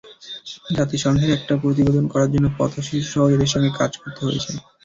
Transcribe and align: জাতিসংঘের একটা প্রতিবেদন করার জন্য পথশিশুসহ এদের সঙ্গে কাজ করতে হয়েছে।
জাতিসংঘের 0.71 1.31
একটা 1.37 1.53
প্রতিবেদন 1.61 2.05
করার 2.11 2.29
জন্য 2.33 2.47
পথশিশুসহ 2.57 3.23
এদের 3.29 3.49
সঙ্গে 3.53 3.71
কাজ 3.79 3.91
করতে 4.01 4.21
হয়েছে। 4.25 4.51